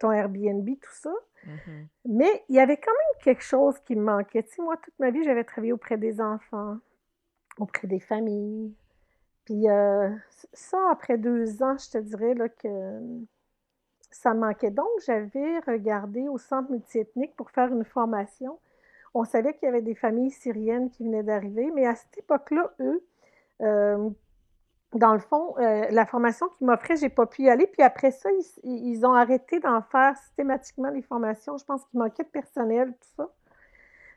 [0.00, 1.12] ton Airbnb, tout ça.
[1.44, 1.86] Mhm.
[2.06, 4.42] Mais il y avait quand même quelque chose qui me manquait.
[4.44, 6.78] Tu sais, moi, toute ma vie, j'avais travaillé auprès des enfants,
[7.58, 8.74] auprès des familles.
[9.44, 10.10] Puis euh,
[10.52, 13.00] ça, après deux ans, je te dirais là, que
[14.10, 14.70] ça me manquait.
[14.70, 18.58] Donc, j'avais regardé au centre multiethnique pour faire une formation.
[19.14, 22.72] On savait qu'il y avait des familles syriennes qui venaient d'arriver, mais à cette époque-là,
[22.80, 23.04] eux,
[23.62, 24.10] euh,
[24.94, 27.66] dans le fond, euh, la formation qu'ils m'offraient, j'ai pas pu y aller.
[27.66, 28.28] Puis après ça,
[28.62, 31.56] ils ont arrêté d'en faire systématiquement les formations.
[31.56, 33.30] Je pense qu'il manquait de personnel, tout ça.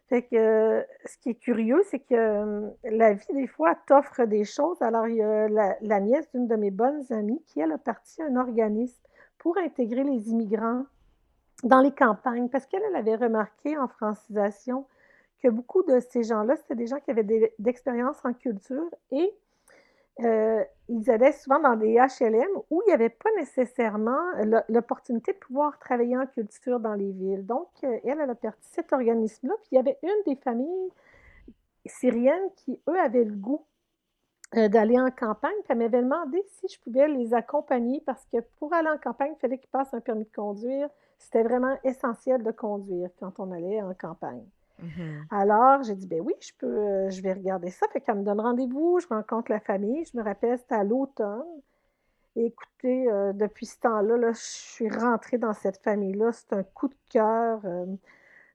[0.07, 4.25] Fait que euh, ce qui est curieux, c'est que euh, la vie, des fois, t'offre
[4.25, 4.79] des choses.
[4.81, 8.21] Alors, il y a la, nièce d'une de mes bonnes amies qui, elle, a parti
[8.21, 9.01] un organisme
[9.39, 10.83] pour intégrer les immigrants
[11.63, 14.85] dans les campagnes, parce qu'elle elle avait remarqué en francisation
[15.41, 19.33] que beaucoup de ces gens-là, c'était des gens qui avaient d'expérience en culture et
[20.21, 24.19] euh, ils allaient souvent dans des HLM où il n'y avait pas nécessairement
[24.69, 27.45] l'opportunité de pouvoir travailler en culture dans les villes.
[27.45, 29.54] Donc, euh, elle, elle a parti cet organisme-là.
[29.63, 30.91] Puis il y avait une des familles
[31.86, 33.65] syriennes qui, eux, avaient le goût
[34.56, 35.56] euh, d'aller en campagne.
[35.63, 39.34] Puis elle m'avait demandé si je pouvais les accompagner parce que pour aller en campagne,
[39.36, 40.88] il fallait qu'ils passent un permis de conduire.
[41.17, 44.45] C'était vraiment essentiel de conduire quand on allait en campagne.
[44.79, 45.25] Mhm.
[45.31, 47.88] Alors, j'ai dit, ben oui, je peux, euh, je vais regarder ça.
[47.93, 50.05] Fait qu'elle me donne rendez-vous, je rencontre la famille.
[50.05, 51.45] Je me rappelle, c'était à l'automne.
[52.35, 56.31] Écoutez, euh, depuis ce temps-là, là, je suis rentrée dans cette famille-là.
[56.33, 57.61] C'est un coup de cœur.
[57.65, 57.85] euh,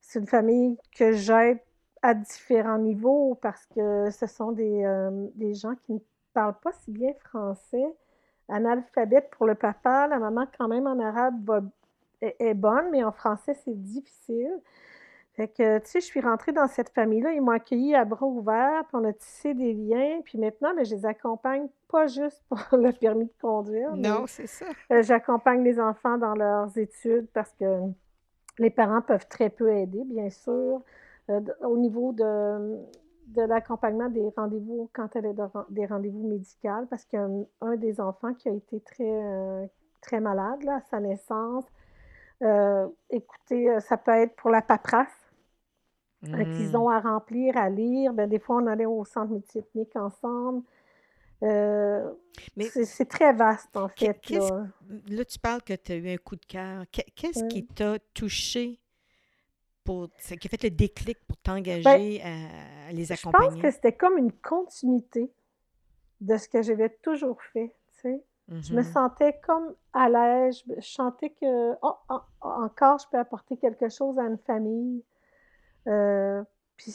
[0.03, 1.59] c'est une famille que j'aide
[2.03, 4.83] à différents niveaux parce que ce sont des,
[5.55, 5.99] gens qui ne
[6.33, 7.85] parlent pas si bien français.
[8.49, 11.71] Analphabète pour le papa, la maman quand même en arabe
[12.23, 14.61] est bonne, mais en français c'est difficile.
[15.35, 18.27] Fait que, tu sais, je suis rentrée dans cette famille-là, ils m'ont accueillie à bras
[18.27, 22.43] ouverts, puis on a tissé des liens, puis maintenant, ben, je les accompagne pas juste
[22.49, 24.67] pour le permis de conduire, Non, c'est ça.
[24.93, 27.65] euh, j'accompagne les enfants dans leurs études parce que
[28.59, 30.83] les parents peuvent très peu aider, bien sûr,
[31.31, 32.79] euh, au niveau de,
[33.29, 37.27] de l'accompagnement des rendez-vous, quand elle est de des rendez-vous médicaux, parce a
[37.61, 39.65] un, des enfants qui a été très, euh,
[40.03, 41.65] très malade là, à sa naissance.
[42.43, 45.20] Euh, écoutez, ça peut être pour la paperasse
[46.23, 46.77] qu'ils Mhm.
[46.77, 48.13] ont à remplir, à lire.
[48.13, 50.63] Ben, des fois, on allait au centre multiethnique ensemble.
[51.43, 52.13] Euh,
[52.85, 54.29] c'est très vaste, en fait.
[54.29, 54.67] Là.
[55.09, 55.25] là.
[55.25, 56.85] tu parles que tu as eu un coup de cœur.
[56.91, 58.79] Qu'est-ce qui t'a touché
[59.83, 63.49] pour, qui a fait le déclic pour ben, t'engager à, les accompagner?
[63.49, 65.33] Je pense que c'était comme une continuité
[66.21, 67.73] de ce que j'avais toujours fait.
[68.03, 68.93] Je me mm-hmm.
[68.93, 70.63] sentais comme à l'aise.
[70.67, 75.05] Je chantais que oh, oh, encore, je peux apporter quelque chose à une famille.
[75.87, 76.43] Euh,
[76.77, 76.95] puis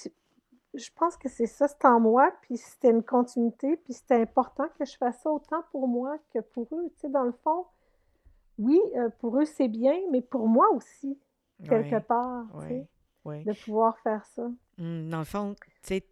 [0.74, 4.68] je pense que c'est ça, c'est en moi, puis c'était une continuité, puis c'était important
[4.78, 6.90] que je fasse ça autant pour moi que pour eux.
[6.96, 7.66] Tu sais, dans le fond,
[8.58, 11.18] oui, euh, pour eux, c'est bien, mais pour moi aussi,
[11.68, 14.48] quelque part, tu sais, de pouvoir faire ça.
[14.78, 16.06] Mmh, dans le fond, tu sais,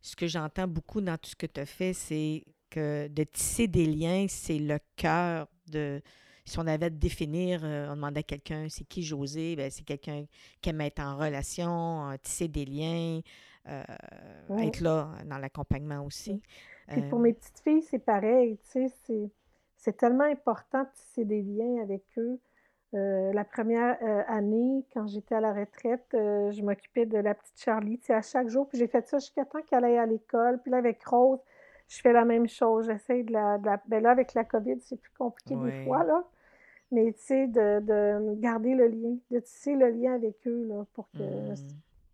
[0.00, 3.66] ce que j'entends beaucoup dans tout ce que tu as fait, c'est que de tisser
[3.66, 6.00] des liens, c'est le cœur de...
[6.48, 9.54] Si on avait à définir, euh, on demandait à quelqu'un, c'est qui José?
[9.54, 10.24] Ben, c'est quelqu'un
[10.62, 13.20] qui aime être en relation, tisser des liens,
[13.68, 13.82] euh,
[14.58, 16.40] être là dans l'accompagnement aussi.
[16.88, 19.30] Puis pour euh, mes petites filles, c'est pareil, tu sais,
[19.76, 22.38] c'est tellement important de tisser des liens avec eux.
[22.94, 27.98] Euh, la première année, quand j'étais à la retraite, je m'occupais de la petite Charlie,
[27.98, 28.66] tu sais, à chaque jour.
[28.66, 30.62] Puis j'ai fait ça jusqu'à temps qu'elle aille à l'école.
[30.62, 31.40] Puis là, avec Rose,
[31.88, 32.86] je fais la même chose.
[32.86, 36.24] J'essaie de la, de Ben là, avec la COVID, c'est plus compliqué des fois, là.
[36.90, 40.86] Mais tu sais, de, de, garder le lien, de tisser le lien avec eux, là,
[40.94, 41.56] pour que mmh.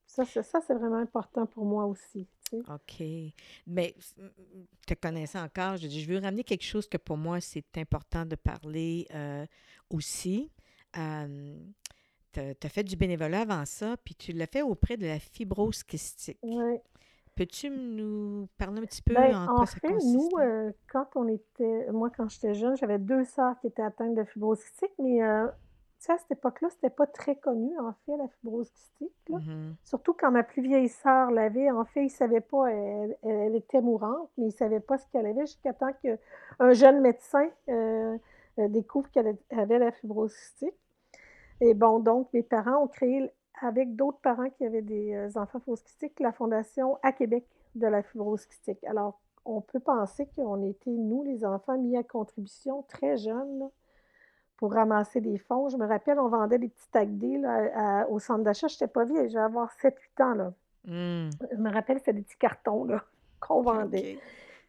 [0.06, 2.28] Ça, ça c'est vraiment important pour moi aussi.
[2.52, 3.04] OK.
[3.66, 3.94] Mais
[4.86, 8.36] te connaissant encore, je, je veux ramener quelque chose que pour moi, c'est important de
[8.36, 9.44] parler euh,
[9.90, 10.52] aussi.
[10.96, 11.58] Euh,
[12.32, 15.82] tu as, fait du bénévolat avant ça, puis tu l'as fait auprès de la fibrose
[15.82, 16.38] kystique.
[16.42, 16.76] Oui.
[17.36, 21.90] Peux-tu nous parler un petit peu ben, en, en fait, nous, euh, quand on était,
[21.90, 25.20] moi, quand j'étais jeune, j'avais deux sœurs qui étaient atteintes de fibrose kystique, mais
[26.12, 29.12] à cette époque-là, c'était pas très connu, en fait, la fibrose kystique.
[29.30, 29.74] Mm-hmm.
[29.84, 31.70] Surtout quand ma plus vieille sœur l'avait.
[31.70, 35.06] En fait, ils ne savaient pas, elle, était mourante, mais ils ne savaient pas ce
[35.08, 38.16] qu'elle avait jusqu'à temps qu'un jeune médecin euh,
[38.58, 40.74] euh, découvre qu'elle avait la fibrose kystique.
[41.60, 45.60] Et bon, donc, mes parents ont créé, avec d'autres parents qui avaient des euh, enfants
[45.60, 48.82] fibrose kystique, la fondation à Québec de la fibrose kystique.
[48.84, 53.68] Alors, on peut penser qu'on était, nous, les enfants, mis à contribution très jeunes
[54.56, 55.68] pour ramasser des fonds.
[55.68, 58.68] Je me rappelle, on vendait des petits tag là, au centre d'achat.
[58.68, 60.34] Je n'étais pas vieille, je vais avoir 7-8 ans.
[60.34, 60.52] Là.
[60.86, 61.30] Hmm.
[61.52, 62.86] Je me rappelle, c'était des petits cartons
[63.40, 64.18] qu'on vendait.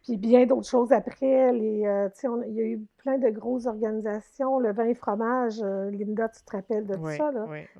[0.06, 1.52] Puis bien d'autres choses après.
[1.52, 2.08] Les, euh,
[2.46, 4.60] il y a eu plein de grosses organisations.
[4.60, 7.32] Le vin et fromage, euh, Linda, tu te rappelles de tout ça?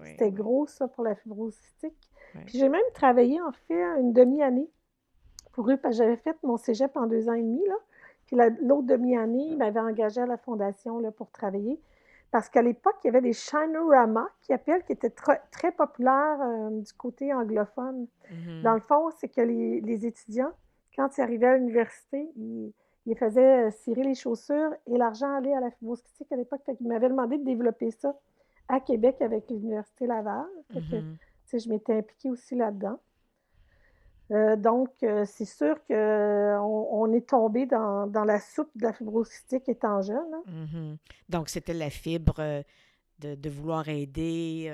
[0.03, 4.69] C'était gros, ça, pour la fibrose Puis j'ai même travaillé, en fait, une demi-année
[5.53, 7.65] pour eux, parce que j'avais fait mon cégep en deux ans et demi.
[7.69, 7.77] Là.
[8.27, 11.81] Puis l'autre demi-année, ils m'avaient engagé à la fondation là, pour travailler.
[12.33, 16.71] Parce qu'à l'époque, il y avait des Shinorama qui appellent, qui étaient très, populaires euh,
[16.81, 18.09] du côté anglophone.
[18.31, 18.63] Mm-hmm.
[18.63, 20.53] Dans le fond, c'est que les, étudiants,
[20.97, 25.61] quand ils arrivaient à l'université, ils, faisaient euh, cirer les chaussures et l'argent allait à
[25.61, 26.63] la fibrose à l'époque.
[26.81, 28.15] Ils m'avaient demandé de développer ça
[28.69, 30.47] à Québec avec l'Université Laval.
[30.75, 31.63] Mm-hmm.
[31.63, 32.99] je m'étais impliquée aussi là-dedans.
[34.33, 38.93] Euh, donc, euh, c'est sûr qu'on euh, on est tombé dans, la soupe de la
[38.93, 39.29] fibrose
[39.69, 40.17] étant jeune.
[40.17, 40.43] Hein.
[40.49, 40.97] Mm-hmm.
[41.29, 42.65] Donc, c'était la fibre
[43.19, 44.73] de, vouloir aider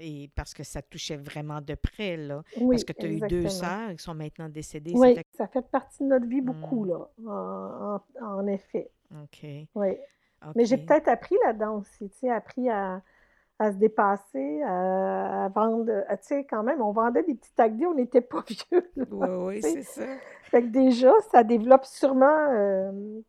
[0.00, 2.42] et parce que ça touchait vraiment de près, là.
[2.70, 4.92] parce que tu as eu deux sœurs qui sont maintenant décédées.
[4.94, 6.88] Oui, ça fait partie de notre vie beaucoup, mm.
[6.88, 8.90] là, en, effet.
[9.22, 9.46] OK.
[9.74, 9.98] Oui.
[10.56, 13.02] Mais j'ai peut-être appris là-dedans aussi, tu sais, appris à
[13.62, 15.86] à se dépasser, à, vendre.
[16.10, 18.90] Tu sais, quand même, on vendait des petits tagdés, on n'était pas vieux.
[19.10, 20.06] oui, oui, c'est ça.
[20.42, 23.20] Fait que déjà, ça développe sûrement euh,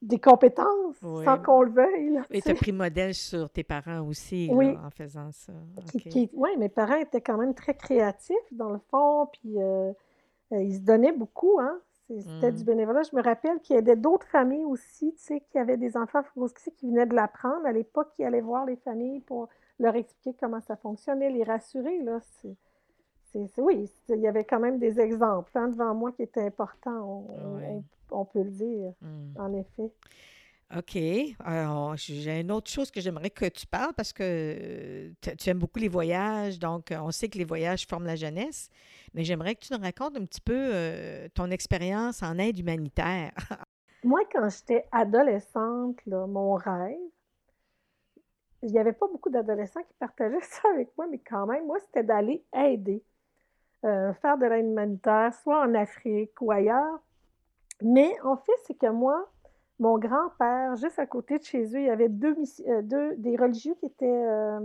[0.00, 2.20] des compétences sans qu'on le veuille.
[2.30, 5.52] Et tu as pris modèle sur tes parents aussi en faisant ça.
[6.34, 9.92] oui, mes parents étaient quand même très créatifs dans le fond, puis euh,
[10.52, 11.80] euh, ils se donnaient beaucoup, hein.
[12.08, 12.66] C'était du mmh.
[12.66, 13.02] bénévolat.
[13.02, 16.22] Je me rappelle qu'il y avait d'autres familles aussi, tu sais, qui avaient des enfants
[16.78, 20.60] qui venaient de l'apprendre à l'époque, qui allaient voir les familles pour leur expliquer comment
[20.62, 22.00] ça fonctionnait, les rassurer.
[22.02, 22.20] Là,
[23.34, 27.26] oui, il y avait quand même des exemples hein, devant moi qui étaient importants,
[28.10, 29.40] on, peut le dire, hmm.
[29.40, 29.92] en effet.
[30.76, 30.98] OK.
[31.44, 35.78] Alors, j'ai une autre chose que j'aimerais que tu parles parce que tu aimes beaucoup
[35.78, 38.68] les voyages, donc on sait que les voyages forment la jeunesse,
[39.14, 43.32] mais j'aimerais que tu nous racontes un petit peu euh, ton expérience en aide humanitaire.
[44.04, 46.96] Moi, quand j'étais adolescente, mon rêve,
[48.62, 51.78] il n'y avait pas beaucoup d'adolescents qui partageaient ça avec moi, mais quand même, moi,
[51.80, 53.02] c'était d'aller aider,
[53.84, 57.00] euh, faire de l'aide humanitaire, soit en Afrique ou ailleurs.
[57.82, 59.30] Mais en fait, c'est que moi,
[59.78, 62.36] mon grand-père, juste à côté de chez eux, il y avait deux,
[62.66, 64.06] euh, deux des religieux qui étaient.
[64.26, 64.60] Euh,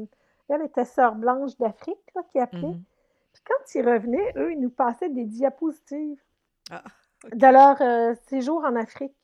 [0.49, 1.97] elle était sœur blanche d'Afrique,
[2.31, 2.61] qui appelaient.
[2.61, 2.83] Mm-hmm.
[3.33, 6.21] Puis quand ils revenaient, eux, ils nous passaient des diapositives
[6.69, 6.83] ah,
[7.31, 9.15] de leur séjour en Afrique.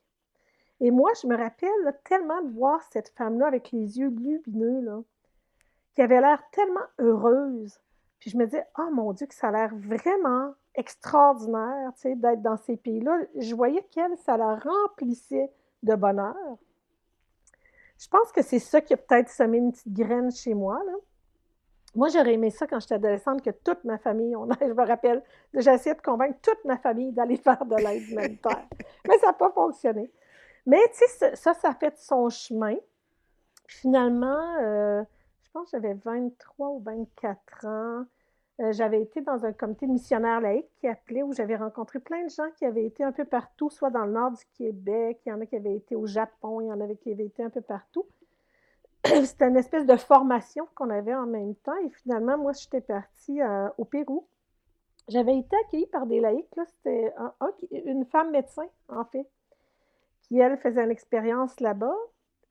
[0.80, 5.02] Et moi, je me rappelle tellement de voir cette femme-là avec les yeux lumineux, là,
[5.94, 7.80] qui avait l'air tellement heureuse.
[8.20, 12.16] Puis je me disais, oh mon Dieu, que ça a l'air vraiment extraordinaire, tu sais,
[12.16, 13.18] d'être dans ces pays-là.
[13.38, 15.52] Je voyais qu'elle, ça la remplissait
[15.84, 16.36] de bonheur.
[17.98, 20.82] Je pense que c'est ça qui a peut-être semé une petite graine chez moi.
[21.96, 25.24] Moi, j'aurais aimé ça quand j'étais adolescente, que toute ma famille, on je me rappelle,
[25.54, 28.68] j'ai essayé de convaincre toute ma famille d'aller faire de l'aide humanitaire.
[29.08, 30.12] Mais ça n'a pas fonctionné.
[30.66, 32.76] Mais, ça, ça a fait son chemin.
[33.68, 35.04] Finalement, euh,
[35.50, 38.06] je pense que j'avais 23 ou 24 ans.
[38.60, 42.30] Euh, j'avais été dans un comité missionnaire laïque qui appelait, où j'avais rencontré plein de
[42.30, 45.32] gens qui avaient été un peu partout, soit dans le nord du Québec, il y
[45.32, 47.50] en a qui avaient été au Japon, il y en avait qui avaient été un
[47.50, 48.06] peu partout.
[49.06, 51.78] C'était une espèce de formation qu'on avait en même temps.
[51.84, 54.28] Et finalement, moi, j'étais partie euh, au Pérou.
[55.08, 56.48] J'avais été accueillie par des laïcs.
[56.68, 57.12] C'était
[57.72, 59.28] une femme médecin, en fait,
[60.22, 61.96] qui, elle, faisait une expérience là-bas.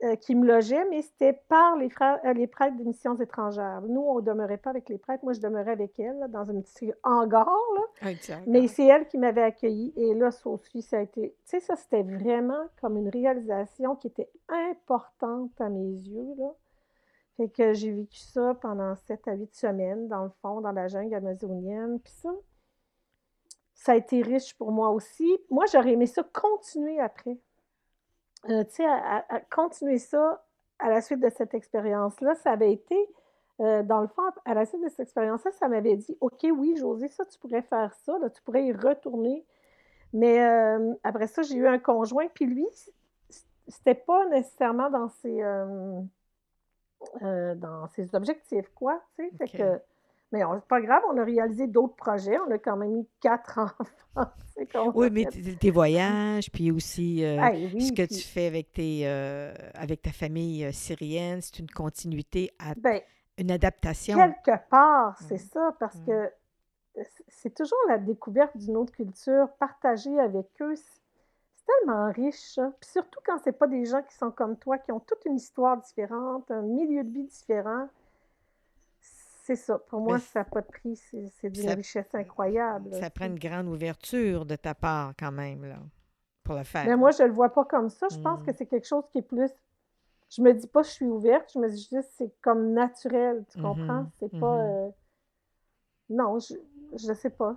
[0.05, 3.83] Euh, qui me logeait, mais c'était par les, frères, euh, les prêtres des missions étrangères.
[3.83, 5.25] Nous, on ne demeurait pas avec les prêtres.
[5.25, 7.49] Moi, je demeurais avec elle dans un petit hangar.
[7.75, 8.13] Là.
[8.47, 9.93] mais c'est elle qui m'avait accueillie.
[9.97, 11.31] Et là, ça aussi, ça a été.
[11.31, 16.33] Tu sais, ça, c'était vraiment comme une réalisation qui était importante à mes yeux.
[16.39, 16.55] Là.
[17.37, 20.87] Fait que j'ai vécu ça pendant sept à huit semaines, dans le fond, dans la
[20.87, 21.99] jungle amazonienne.
[21.99, 22.31] Puis ça,
[23.75, 25.39] ça a été riche pour moi aussi.
[25.51, 27.37] Moi, j'aurais aimé ça continuer après.
[28.49, 30.45] Euh, tu sais, à, continuer ça
[30.79, 32.97] à la suite de cette expérience-là, ça avait été,
[33.61, 36.77] euh, dans le fond, à la suite de cette expérience-là, ça m'avait dit, OK, oui,
[36.77, 39.45] José, ça, tu pourrais faire ça, là, tu pourrais y retourner.
[40.13, 42.67] Mais euh, après ça, j'ai eu un conjoint, puis lui,
[43.67, 45.43] c'était pas nécessairement dans ses,
[47.21, 49.81] dans ses objectifs, quoi, tu sais, fait que
[50.31, 52.39] mais c'est pas grave, on a réalisé d'autres projets.
[52.47, 53.59] On a quand même eu quatre
[54.15, 54.93] enfants.
[54.95, 57.39] oui, mais tes voyages, puis aussi euh,
[57.79, 62.51] ce que tu fais avec, tes, euh, avec ta famille euh, syrienne, c'est une continuité,
[62.59, 63.01] à, ben,
[63.39, 64.19] une adaptation.
[64.19, 65.51] Quelque part, c'est mmh.
[65.53, 66.07] ça, parce mmh.
[66.07, 66.33] que
[67.29, 70.75] c'est toujours la découverte d'une autre culture, partagée avec eux.
[70.75, 74.91] C'est tellement riche, Puis surtout quand c'est pas des gens qui sont comme toi, qui
[74.91, 77.89] ont toute une histoire différente, un milieu de vie différent
[79.49, 79.79] c'est ça.
[79.79, 80.95] Pour moi, ça n'a pas de prix.
[80.97, 82.93] C'est d'une richesse incroyable.
[82.93, 85.79] Ça prend une grande ouverture de ta part, quand même, là,
[86.45, 86.85] pour le faire.
[86.85, 88.09] Mais moi, je ne le vois pas comme ça.
[88.11, 88.55] Je pense que mm.
[88.59, 89.51] c'est quelque chose qui est plus.
[90.29, 93.63] Je me dis pas je suis ouverte, je me dis juste c'est comme naturel, tu
[93.63, 94.03] comprends?
[94.03, 94.11] Mm-hmm.
[94.19, 94.57] C'est pas.
[94.59, 94.89] Mm-hmm.
[94.89, 94.91] Euh,
[96.11, 97.57] non, je ne sais pas.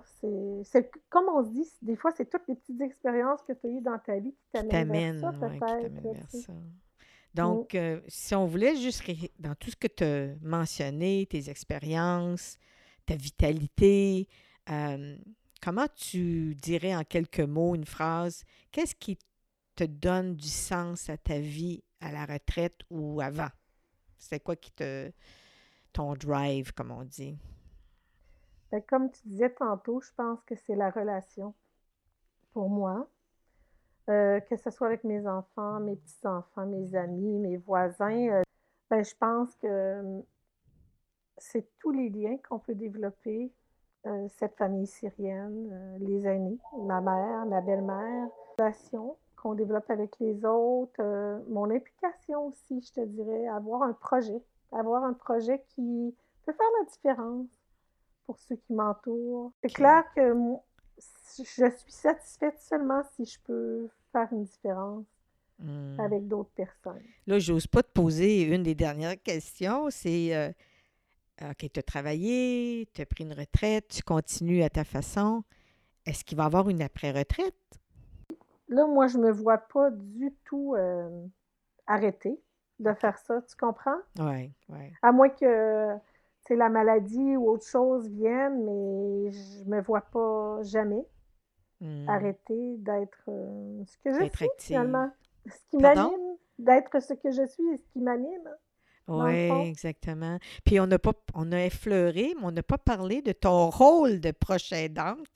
[0.64, 3.70] C'est comme on se dit, des fois, c'est toutes les petites expériences que tu as
[3.70, 6.50] eues dans ta vie qui t'amènent vers ça, peut-être.
[7.34, 9.02] Donc, euh, si on voulait juste,
[9.38, 12.58] dans tout ce que tu as mentionné, tes expériences,
[13.06, 14.28] ta vitalité,
[14.70, 15.16] euh,
[15.62, 19.18] comment tu dirais en quelques mots, une phrase, qu'est-ce qui
[19.74, 23.50] te donne du sens à ta vie à la retraite ou avant?
[24.18, 25.10] C'est quoi qui te.
[25.92, 27.38] ton drive, comme on dit?
[28.70, 31.54] Ben, comme tu disais tantôt, je pense que c'est la relation
[32.52, 33.08] pour moi.
[34.10, 38.42] Euh, que ce soit avec mes enfants, mes petits-enfants, mes amis, mes voisins, euh,
[38.90, 40.24] ben, je pense que hum,
[41.38, 43.52] c'est tous les liens qu'on peut développer,
[44.06, 50.44] euh, cette famille syrienne, les aînés, ma mère, ma belle-mère, relation qu'on développe avec les
[50.44, 51.00] autres,
[51.48, 56.66] mon implication aussi, je te dirais, avoir un projet, avoir un projet qui peut faire
[56.80, 57.48] la différence
[58.26, 59.52] pour ceux qui m'entourent.
[59.62, 60.32] C'est clair que
[60.98, 65.04] je suis satisfaite seulement si je peux faire une différence
[65.58, 65.98] hmm.
[65.98, 67.02] avec d'autres personnes.
[67.26, 69.88] Là, j'ose pas te poser une des dernières questions.
[69.90, 70.50] C'est euh,
[71.40, 75.42] OK, tu as travaillé, tu as pris une retraite, tu continues à ta façon.
[76.06, 77.54] Est-ce qu'il va y avoir une après-retraite?
[78.68, 81.26] Là, moi, je me vois pas du tout euh,
[81.86, 82.40] arrêter
[82.78, 83.42] de faire ça.
[83.42, 83.98] Tu comprends?
[84.18, 84.92] Oui, oui.
[85.02, 85.94] À moins que
[86.50, 91.06] la maladie ou autre chose vienne, mais je me vois pas jamais.
[91.80, 92.08] Hmm.
[92.08, 95.10] arrêter d'être euh, ce que je suis finalement.
[95.46, 98.48] Ce qui m'anime, d'être ce que je suis et ce qui m'anime.
[99.08, 100.38] Oui, exactement.
[100.64, 104.20] Puis on n'a pas, on a effleuré, mais on n'a pas parlé de ton rôle
[104.20, 105.26] de proche aidante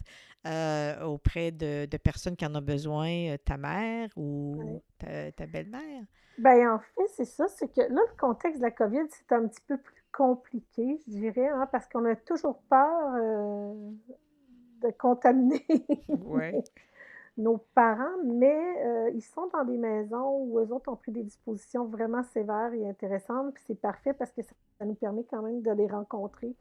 [0.47, 6.05] euh, auprès de, de, personnes qui en ont besoin, euh, ta mère ou ta, belle-mère.
[6.39, 9.47] Bien, en fait, c'est ça, c'est que là, le contexte de la COVID, c'est un
[9.47, 13.15] petit peu plus compliqué, je dirais, hein, parce qu'on a toujours peur
[14.83, 15.67] de contaminer
[17.39, 21.23] nos parents, mais euh, ils sont dans des maisons où eux autres ont pris des
[21.23, 25.61] dispositions vraiment sévères et intéressantes, puis c'est parfait parce que ça, nous permet quand même
[25.61, 26.55] de les rencontrer,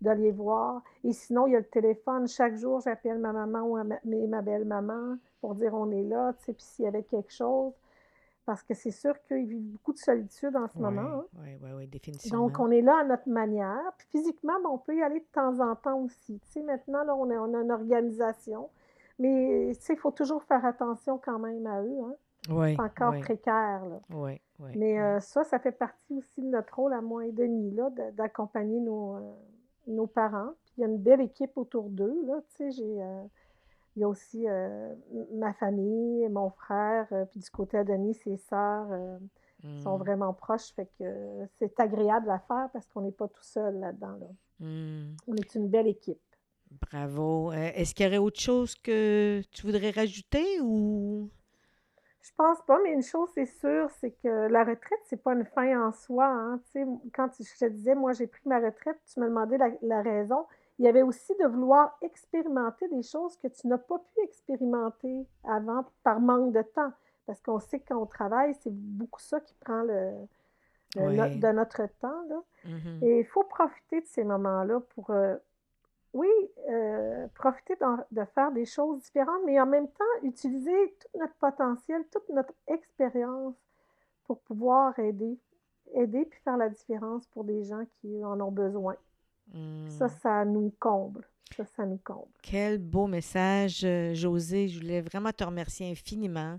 [0.00, 0.82] de les voir.
[1.02, 2.28] Et sinon, il y a le téléphone.
[2.28, 6.44] Chaque jour, j'appelle ma maman ou ma, ma belle-maman pour dire on est là, tu
[6.44, 7.72] sais, puis s'il y avait quelque chose.
[8.46, 11.24] Parce que c'est sûr qu'ils vivent beaucoup de solitude en ce moment.
[11.38, 12.46] Oui, oui, oui, définitivement.
[12.46, 13.92] Donc, on est là à notre manière.
[13.98, 16.40] Puis physiquement, ben, on peut y aller de temps en temps aussi.
[16.40, 18.68] Tu sais, maintenant, là, on, a, on a une organisation.
[19.18, 21.98] Mais tu sais, il faut toujours faire attention quand même à eux.
[22.04, 22.14] Hein?
[22.48, 23.84] Oui, C'est encore oui, précaire.
[23.84, 24.00] Là.
[24.10, 27.32] oui, oui, Mais euh, ça, ça fait partie aussi de notre rôle à moi et
[27.32, 29.32] Denis, là, d'accompagner nos, euh,
[29.86, 30.52] nos parents.
[30.64, 32.16] Puis il y a une belle équipe autour d'eux.
[32.26, 33.22] Là, tu sais, j'ai, euh,
[34.00, 34.94] il y a aussi euh,
[35.34, 39.18] ma famille, mon frère, euh, puis du côté de Denis, ses sœurs euh,
[39.82, 40.72] sont Mm, vraiment proches.
[40.74, 41.04] Fait que
[41.58, 44.16] c'est agréable à faire parce qu'on n'est pas tout seul là-dedans.
[44.18, 44.26] Là.
[44.66, 45.16] mm.
[45.26, 46.18] On est une belle équipe.
[46.90, 47.52] Bravo.
[47.52, 51.28] Est-ce qu'il y aurait autre chose que tu voudrais rajouter ou...
[52.22, 55.44] Je pense pas, mais une chose c'est sûre, c'est que la retraite, c'est pas une
[55.44, 56.26] fin en soi.
[56.26, 56.60] Hein.
[57.12, 60.46] Quand je te disais, moi j'ai pris ma retraite, tu me demandais la, la raison.
[60.80, 65.26] Il y avait aussi de vouloir expérimenter des choses que tu n'as pas pu expérimenter
[65.44, 66.90] avant par manque de temps.
[67.26, 70.10] Parce qu'on sait que quand on travaille, c'est beaucoup ça qui prend le,
[70.96, 71.36] le- no- Ouais.
[71.36, 72.22] de notre temps.
[72.30, 72.42] Là.
[72.64, 72.98] Mhm.
[73.02, 75.36] Et il faut profiter de ces moments-là pour, euh,
[76.14, 76.28] oui,
[76.70, 77.76] euh, profiter
[78.10, 82.54] de faire des choses différentes, mais en même temps, utiliser tout notre potentiel, toute notre
[82.66, 83.54] expérience
[84.24, 85.38] pour pouvoir aider,
[85.92, 88.96] aider puis faire la différence pour des gens qui en ont besoin.
[89.88, 90.10] Ça, Mm.
[90.22, 91.24] ça nous comble.
[91.56, 92.28] Ça, ça nous comble.
[92.42, 94.68] Quel beau message, euh, José.
[94.68, 96.58] Je voulais vraiment te remercier infiniment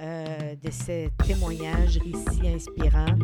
[0.00, 3.18] euh, de ce témoignage, récit inspirant.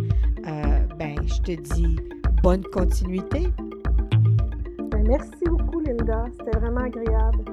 [0.46, 1.96] Euh, ben, je te dis
[2.42, 3.46] bonne continuité.
[4.90, 6.26] Ben, merci beaucoup, Linda.
[6.32, 7.44] C'était vraiment agréable.